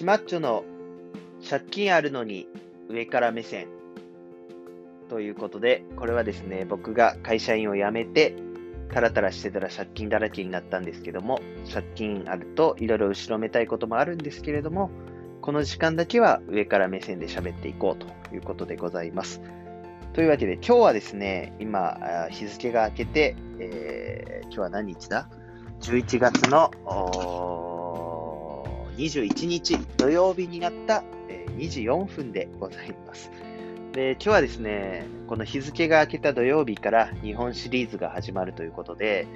[0.00, 0.64] シマッチョの
[1.46, 2.48] 借金あるのに
[2.88, 3.66] 上から目線
[5.10, 8.34] ということで、これはですね、僕が会社員を辞めて、
[8.90, 11.38] タラタラしてたら借金だらけになったんですけども、
[11.70, 14.90] 借金あるといろいろ後ろめたいこともあるんですけれども、
[15.42, 19.42] この時間だけは上から目線で喋っていこうということでございます。
[20.14, 21.98] というわけで、今日はですね、今、
[22.30, 25.28] 日付が明けて、えー、今日は何日だ
[25.82, 26.70] ?11 月の
[28.96, 33.30] 21日土曜日になった、え、2時4分でございます。
[33.92, 39.26] で、今日はですね、この日付が明けた土曜日から日本シリーズが始まるということで、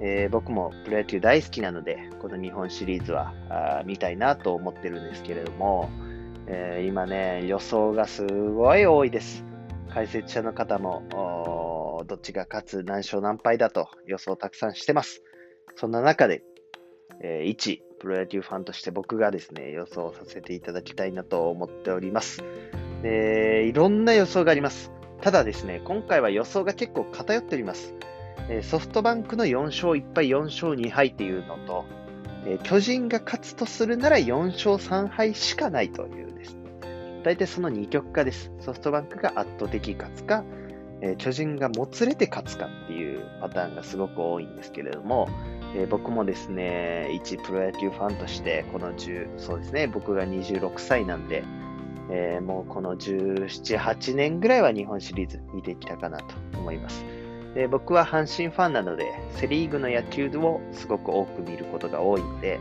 [0.00, 5.90] えー、僕もプロ野球大好きなので、この日本シリーズはあ見たいなと思ってるんですけれども、
[6.46, 9.44] えー、今ね、予想がすごい多いです。
[9.92, 15.22] 解説者の方も、どっちが勝つ何勝何敗だと予想たくさんしてます。
[15.76, 16.42] そんな中で、
[17.20, 22.44] えー、1、プロ野球ファンとして僕がですね、予想させていただきたいなと思っております。
[23.02, 24.92] で、いろんな予想があります。
[25.22, 27.94] ただですね、今回は予想が結構偏っております。
[28.50, 31.86] えソフトバンクの4勝1敗、4勝2敗っていうのと、
[32.46, 36.60] え巨人が勝つとするなら4勝3敗しかないというですね。
[37.24, 38.52] 大体その2極化です。
[38.60, 40.44] ソフトバンクが圧倒的勝つか、
[41.00, 45.30] え巨人がもつれて勝つかっていうパターンがすごく多いんですけれども、
[45.74, 51.44] えー、僕もですね、一プロ野球ファンとして、この10、そうですね、僕が26歳なんで、
[52.10, 57.04] えー、もうこの17、8年ぐらいは日本シリーズ見てきたかなと思います。
[57.54, 62.60] で僕は阪神ファンなので、セ・リーグの野球をすごく多く見ることが多いので、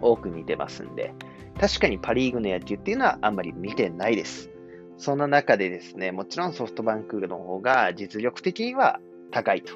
[0.00, 1.14] 多く見てますんで、
[1.58, 4.50] 確かにパ・リーグの野球っていうのはあんまり見てないです。
[4.98, 9.72] そんな中でですね、もちろんソフトバンクの方が実力的には高いと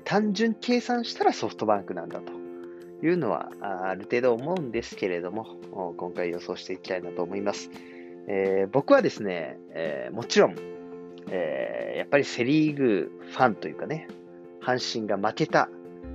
[0.00, 2.32] 単純計算したらソフトバンクなんだと
[3.04, 5.46] いうのはある程度思うんですけれども、
[5.96, 7.70] 今回予想していきたいなと思います。
[8.28, 10.56] えー、僕はですね、えー、もちろん、
[11.28, 14.08] えー、やっぱりセリーグファンというかね、
[14.60, 15.68] 阪神が負けた、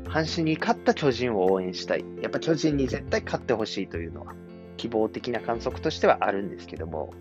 [0.05, 2.05] 阪神に勝った巨人を応援したい。
[2.21, 4.33] やっぱ巨人に絶対勝ってほしいというのは、
[4.77, 7.13] 希望的な観測としてはあるんですけども、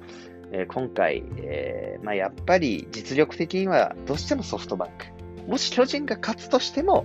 [0.52, 5.15] え今回、えまあ、やっぱり実力的にはどうしてもソフトバンク。
[5.46, 7.04] もし巨人が勝つとしても、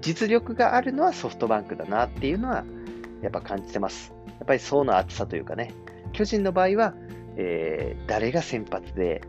[0.00, 2.64] 実力があるのはソフトバンクだなっていうのは、
[3.22, 4.12] やっぱ感じてます。
[4.26, 5.72] やっぱり層の厚さというかね、
[6.12, 6.94] 巨人の場合は、
[7.36, 9.22] えー、誰が先発で、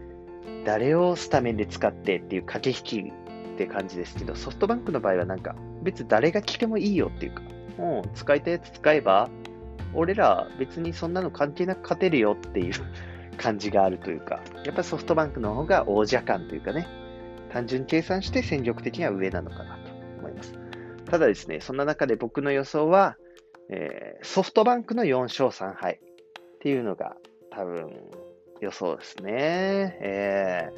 [0.65, 3.13] 誰をスタメンで使ってっていう駆け引き
[3.53, 7.41] って感じですけど、ソフトバンクの場合はなんか、別に誰が来てもいいよっていうか、
[7.77, 9.29] もう使いたいやつ使えば、
[9.93, 12.73] 俺ら別にそんなの関係なく勝てるよっていう
[13.37, 16.87] 感じがあるというか、やっぱソフトバンクの方が王者感というかね、
[17.55, 20.59] 単純計算して戦力的には上なのかなと思います。
[21.09, 23.15] ただですね、そんな中で僕の予想は、
[23.69, 27.15] えー、ソフトバンクの4勝3敗っていうのが
[27.51, 27.89] 多分
[28.59, 29.97] 予想ですね。
[30.01, 30.69] え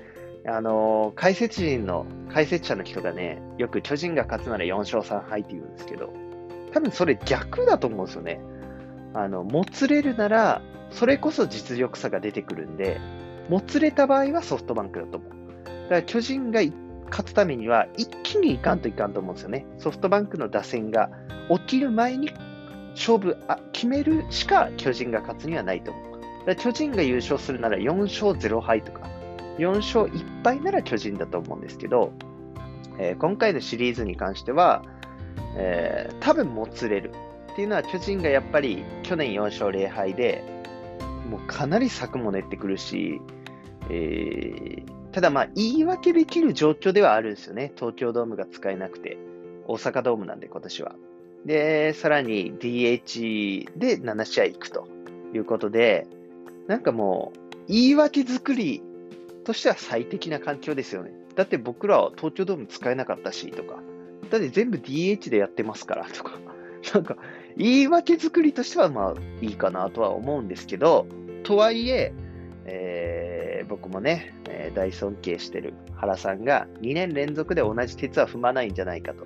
[0.45, 6.13] ー、あのー、解説陣の、解説者の人がね、よく巨人が勝つなら4勝3敗って言うんですけど、
[6.73, 8.39] 多分それ逆だと思うんですよね。
[9.15, 10.61] あの、もつれるなら、
[10.91, 13.01] それこそ実力差が出てくるんで、
[13.49, 15.36] もつれた場合はソフトバンクだと思う。
[15.87, 16.61] だから巨人が
[17.09, 19.65] 勝つためには一気にいかんといかんと思うんですよね。
[19.77, 21.09] ソフトバンクの打線が
[21.49, 22.31] 起きる前に
[22.91, 26.45] 勝負あ決めるしか巨人が勝つにはないと思う。
[26.45, 29.09] だ巨人が優勝するなら4勝0敗とか、
[29.57, 32.11] 4勝1敗なら巨人だと思うんですけど、
[32.99, 34.83] えー、今回のシリーズに関しては、
[35.55, 37.11] えー、多分もつれる。
[37.51, 40.43] っていうのは巨人がやっぱり去年4勝0敗で、
[41.29, 43.19] もうかなり策も練ってくるし、
[43.89, 47.71] えー、ただまあ、言い訳できる状況ではあるんですよね。
[47.75, 49.17] 東京ドームが使えなくて。
[49.65, 50.95] 大阪ドームなんで、今年は。
[51.43, 54.87] で、さらに DH で7試合行くと
[55.33, 56.05] いうことで、
[56.67, 58.83] なんかもう、言い訳作り
[59.43, 61.13] としては最適な環境ですよね。
[61.33, 63.81] だって僕らは東京ドーム使えなかったし、とか。
[64.29, 66.33] だって全部 DH でやってますから、とか。
[66.93, 67.17] なんか、
[67.57, 71.07] 言い訳作りとしてはまあいいかなとは思うんですけど、
[71.41, 72.13] とはいえ、
[73.57, 79.25] えー、僕もね、えー、大尊敬してる原さんが2年連続で同じ鉄は踏まないんじゃないかと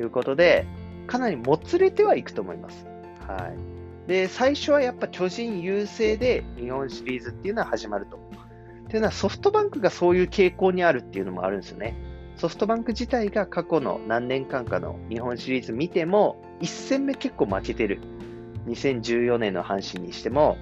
[0.00, 0.66] いうことで、
[1.06, 2.86] かなりもつれてはいくと思います。
[3.26, 3.52] は
[4.06, 4.08] い。
[4.08, 8.16] で、最初はやっぱ巨人優勢で日本シリーズっていうのは始まると。
[8.16, 11.94] っていうのはソフトバンクがそういう傾向にあるっていうのもあるんですよね。
[12.36, 18.00] ソフトバンク自体が過去の何年間かの日本シリーズ見ても、1戦目結構負けてる。
[18.66, 20.56] 2014年の阪神にしても、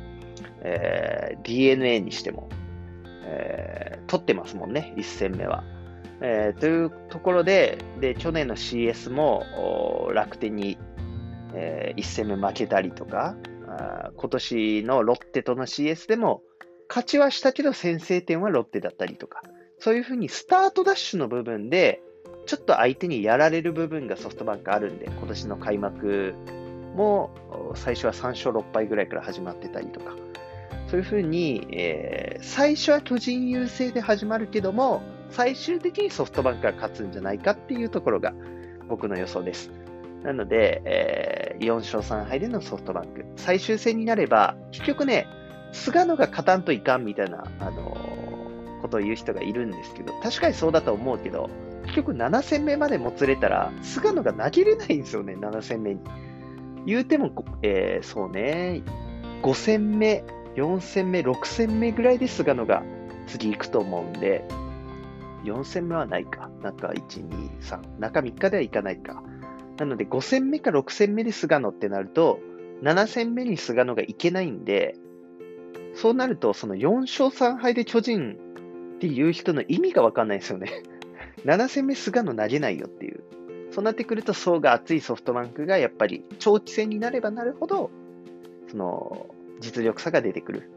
[0.63, 2.49] えー、DNA にしても、
[3.27, 5.65] えー、取ってますもんね、1戦目は。
[6.21, 9.43] えー、というところで、で去年の CS も
[10.15, 10.79] 楽天に、
[11.55, 13.37] えー、1戦目負けたりとか
[13.69, 16.43] あ今年のロッテとの CS でも、
[16.89, 19.43] 勝ちはしたけど先制点はロッテだったりとか、
[19.79, 22.01] そういうふうにスタートダッシュの部分で、
[22.47, 26.35] ちょっと相手にやられる部分がソフトバンクあるんで、今年の開幕
[26.95, 30.15] も最初は3勝6敗ぐらいから始まってたりとか、
[30.89, 38.33] そういうふうに、えー、最初は巨人優勢で始まるけども、最終的にソフトバンクが勝つんじゃないかっていうところが
[38.89, 39.71] 僕の予想です。
[40.23, 43.25] なので、えー、4勝3敗でのソフトバンク。
[43.37, 45.27] 最終戦になれば、結局ね、
[45.73, 51.51] 菅野が勝たんといかんみたいな、あのー、ことを言う人がいるんですけど、確かにそうだと思うけど、
[51.85, 56.01] 結局7戦目までもつれたら、菅野が投げれないんですよね、7戦目に。
[56.87, 58.83] 言うても、えー、そうね、
[59.43, 60.25] 5戦目、
[60.57, 62.83] 4戦目、6戦目ぐらいで菅野が
[63.27, 64.43] 次行くと思うんで、
[65.45, 66.51] 4戦目はないか。
[66.63, 68.01] 中1、2、3。
[68.01, 69.23] 中3日ではいかないか。
[69.79, 72.41] なので5戦目か6戦目で菅野ってなると、
[72.83, 74.97] 7戦目に菅野がいけないんで、
[75.95, 78.37] そうなると、その4勝3敗で巨人
[78.97, 80.71] っていう人の意味がわかんないですよね。
[81.45, 83.23] 7戦目菅野投げないよっていう。
[83.71, 87.91] そうなってくると層が厚いソフトバンクがやっぱり長期戦になればなるほど、
[88.69, 89.27] その
[89.61, 90.71] 実力差が出てくる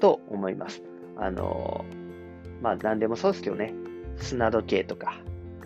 [0.00, 0.82] と思います。
[1.16, 1.84] あの、
[2.62, 3.74] まあ何でもそうですけどね、
[4.16, 5.20] 砂時計とか、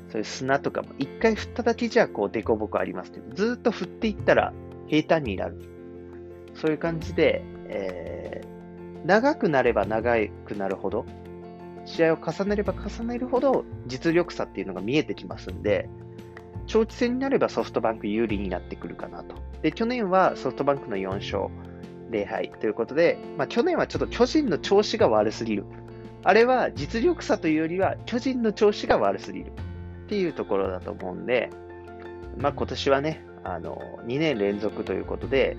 [0.08, 4.52] そういう砂とかも一回振っただけじゃこう凸凹ありますけど、ずっと振っていったら
[4.86, 5.58] 平坦になる。
[6.54, 10.16] そういう感じで、えー、長くなれば長
[10.46, 11.06] くなるほど、
[11.84, 15.88] 試合を重ねれば重ねるほど実力差っていうのが見えてきますんで、
[16.66, 19.34] 長期戦になればソフトバンク有利になってくるかなと。
[19.62, 21.48] で、去年はソフトバンクの4勝
[22.12, 25.64] 0敗ということで、まあ、去年はちょっと巨人の調子が悪すぎる。
[26.24, 31.50] あれは実力差というよりは巨人の調子が悪すぎるっていうところだと思うんで、
[32.38, 35.56] まあ、今年はね、あの、2年連続ということで、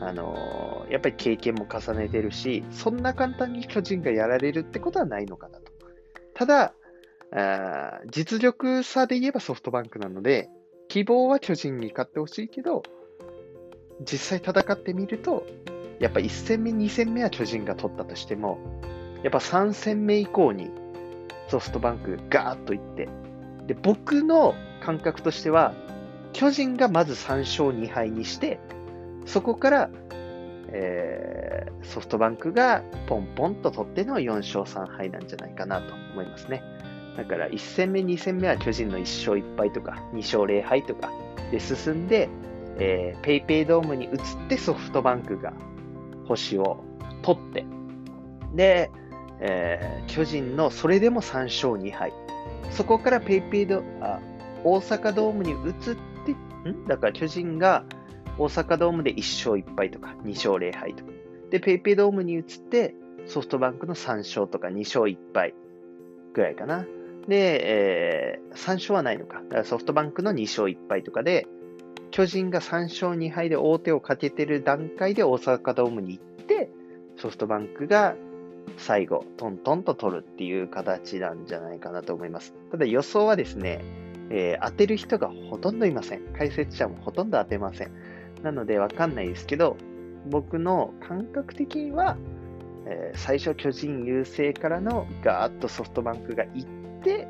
[0.00, 5.72] あの、やっぱり経験も重ねてるし、そんな簡単に巨人がやられるってことはないのかなと。
[6.34, 6.74] ただ、
[7.32, 10.48] あ実力差で言えばソフトバンクなので、
[10.88, 12.82] 希望は巨人に勝ってほしいけど、
[14.00, 15.46] 実際戦ってみると、
[16.00, 18.58] やっぱ1戦目、2戦目は巨人が取ったとしても、
[19.22, 20.70] やっぱ3戦目以降に
[21.48, 23.08] ソフトバンクガーッといって、
[23.66, 25.74] で、僕の感覚としては、
[26.32, 28.58] 巨人がまず3勝2敗にして、
[29.26, 29.90] そこから、
[30.68, 36.62] えー、ソフトバンクがポンポンと取っての4勝3敗なんじゃないかなと思いますね。
[37.16, 41.10] だから1戦目、2戦目は巨人の1勝1敗とか2勝0敗とか
[41.50, 42.30] で進んで、
[42.78, 44.18] えー、ペイペイドームに移っ
[44.48, 45.52] てソフトバンクが
[46.30, 46.84] 星を
[47.22, 47.66] 取って、
[48.54, 48.90] で、
[49.40, 52.12] えー、巨人のそれでも3勝2敗。
[52.70, 54.20] そこからペイペイド、あ、
[54.64, 56.86] 大阪ドームに移って、ん？
[56.86, 57.84] だから巨人が
[58.38, 61.10] 大阪ドームで1勝1敗とか2勝0敗とか。
[61.50, 62.94] で、ペイペイドームに移って
[63.26, 65.54] ソフトバンクの3勝とか2勝1敗
[66.32, 66.86] ぐらいかな。
[67.26, 69.42] で、えー、3勝はないのか。
[69.42, 71.46] だからソフトバンクの2勝1敗とかで、
[72.10, 76.70] 巨人が3勝2敗で大手をかけてる段階で大阪ドームに行って、
[77.16, 78.14] ソフトバンクが
[78.76, 82.54] 最後、トントンと取るっていう形なんじゃないかなと思います。
[82.70, 83.84] ただ予想はですね、
[84.30, 86.20] えー、当てる人がほとんどいません。
[86.36, 87.92] 解説者もほとんど当てません。
[88.42, 89.76] なのでわかんないですけど、
[90.28, 92.16] 僕の感覚的には、
[92.86, 96.68] えー、最初巨人優勢からのガーッとソフトバンクが行っ
[97.02, 97.28] て、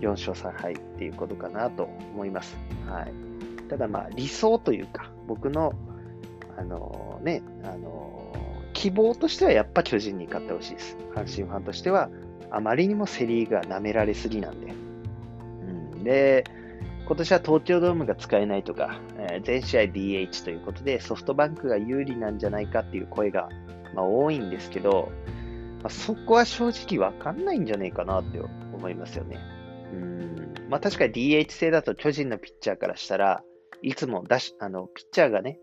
[0.00, 2.56] 4勝3敗っていうことかなと思います。
[2.86, 3.12] はい。
[3.68, 5.72] ただまあ理想というか、僕の、
[6.56, 10.96] あのー、ね、あのー、希望としてはやっぱ巨人に勝ってほしいです。
[11.14, 12.10] 阪神ファンとしては、
[12.50, 14.72] あまりにもセリーグが舐められすぎなんで。
[14.72, 16.44] うん、で、
[17.06, 23.48] 今年は東京ドームが使えないとか、えー、全試合 DH ということでソフトバンクが有利なんじゃないかっていう声が、
[23.94, 25.12] まあ、多いんですけど、
[25.82, 28.40] まあ、そこは正直わかんないんじゃないかなって
[28.74, 29.38] 思いますよね。
[29.92, 33.44] うんまあ、確かに DH 制だと巨人のピッチャーからしたら、
[33.82, 35.58] いつも出し、あの、ピッチャーがね、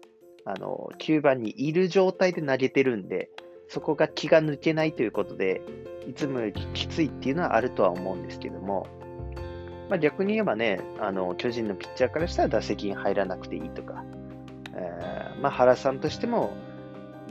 [0.46, 3.30] あの、9番にいる状態で投げてるんで、
[3.68, 5.62] そこが気が抜けないということで、
[6.08, 8.88] いつもよりきついっていうのはあるとは思うんですけども、
[9.90, 14.04] まあ、逆に言えばね、あの、巨人のピッチャーからしたら打席に入らなくていいとか、
[14.76, 16.54] えー、まあ、原さんとしても、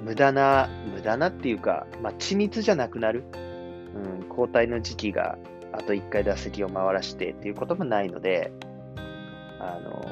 [0.03, 3.25] 無駄な、無駄なっていうか、まあ、緻密じゃなくなる、
[3.95, 5.39] うん、交代の時期が
[5.73, 8.53] あと1回打席を回らせてっていうこともないので、
[9.59, 10.05] あの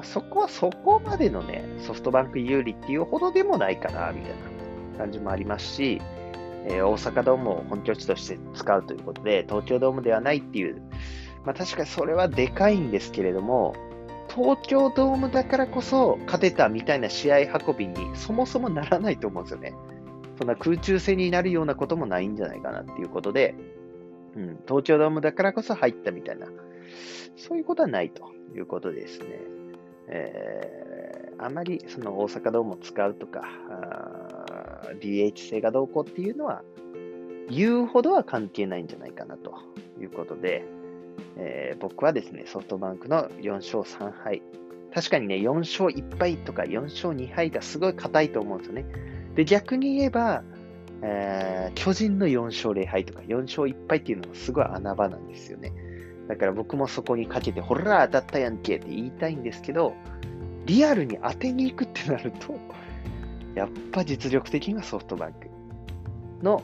[0.00, 6.00] まあ、そこはそこまでのね、ソフトバンク有利っていうほどでもないかな、みたいな感じもありますし、
[6.64, 10.80] えー、大阪ドームを本拠地として使うということで、東京ドームではないっていう、
[11.44, 13.74] まあ確かにそれはでかいんですけれども、
[14.34, 19.74] 東京ドームだからこそ勝てたみたいな試合運びにそもそもならないと思うんですよね。
[20.38, 23.54] そんな空中戦になるようなこともないんじゃないかなっていうことで、
[24.34, 26.46] うん、東京ドームだからこそ入ったみたいな、
[27.36, 29.59] そういうことはないということですね。
[30.12, 33.44] えー、あまりその大阪ドームを使うとか、
[35.00, 36.62] DH 制がどうこうっていうのは、
[37.48, 39.54] 言うほどは関係ないんじゃないかなと
[40.00, 40.64] いうことで、
[41.36, 44.42] えー、僕はですね、ソフトバンクの4勝3敗。
[44.92, 48.84] 確かにね、4勝1敗とか4勝2敗がすごい硬いと思うんですよね。
[49.36, 50.42] で、逆に言えば、
[51.02, 55.72] えー、巨人の4勝0敗とか4勝1敗っていうのもすごい穴場なんですよね。
[56.30, 59.94] だから僕もそこにかけて、ほら、当たったやんけって言いたいんですけど、
[60.64, 62.54] リアルに当てに行くってなると、
[63.56, 65.48] やっぱ実力的にはソフトバンク
[66.40, 66.62] の、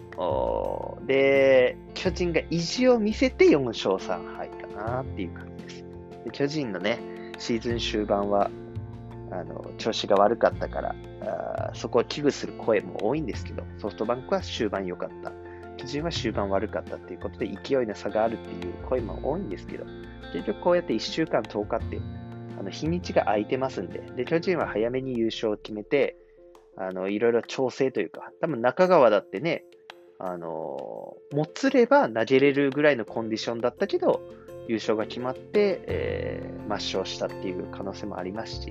[1.05, 5.85] で、巨人が意地を見せて4勝3敗かなっていう感じです。
[6.27, 7.01] で巨人のね、
[7.39, 8.49] シーズン終盤は、
[9.33, 15.33] あの、調子が悪かったからあ、そこを危惧する声も多いんですけど、ソフトバンクは終盤良かった。
[15.77, 19.85] 巨人は終盤悪かったっていうことで勢いの差があるっていう声も多いんですけど、
[20.33, 22.01] 結局こうやって1週間10日って
[22.59, 26.17] あの日にちが空いてますんで、で、巨人は早めに優勝を決めて、
[26.77, 29.65] あの、いろいろ調整というか、多分中川だってね、
[30.19, 30.49] あの、
[31.33, 34.21] もつれば投げれるぐらいのコンディションだったけど、
[34.69, 38.69] 優勝が決まって、えー、抹消したっていう可能性もありますし、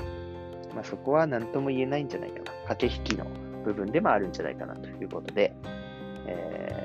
[0.73, 2.67] まあ、そこは何とも言えないんじゃないかな。
[2.67, 3.25] 駆け引きの
[3.63, 5.55] 部分でもあるんじゃないかなということで、
[6.27, 6.84] え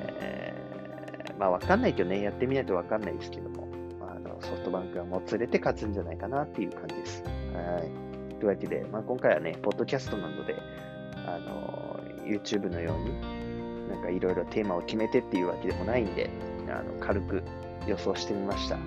[1.41, 3.67] まあわかんないけどね、やってみないとわかんないですけども、
[3.99, 7.23] あのソフトバンクがもつれて勝つんじゃないかなっていう感じです。
[7.23, 8.35] はい。
[8.35, 10.55] というわけで、まあ、今回はね、ポッドキャストなので、
[11.25, 16.29] あの、YouTube のように、なんかいろいろテーマを決めてっていうわけでもないんで、
[16.69, 17.41] あの軽く
[17.87, 18.77] 予想してみました。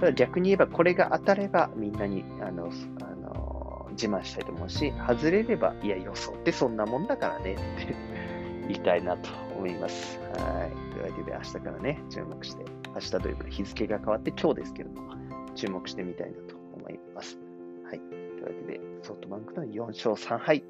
[0.00, 2.68] ただ逆に言えば、これが当たればみんなにあの
[3.00, 7.94] あの自慢したいと思うし、外れれば、いや、予想ってそんなもんだからねって
[8.66, 10.18] 言いたいなと思います。
[10.36, 10.91] はい。
[11.14, 12.64] というわけで、明日からね、注目して、
[12.94, 15.14] 明日というか日付が変わって今日ですけれども、
[15.54, 17.38] 注目してみたいなと思います。
[17.84, 18.00] はい。
[18.00, 20.64] というわけで、ソフトバンクの4勝3敗。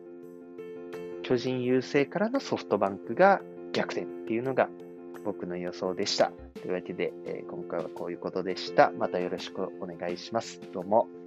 [1.22, 3.40] 巨人優勢からのソフトバンクが
[3.72, 4.68] 逆転っていうのが
[5.24, 6.32] 僕の予想でした。
[6.60, 8.90] というわけで、えー、今回はこういうことでした。
[8.90, 10.60] またよろしくお願いします。
[10.72, 11.21] どうも。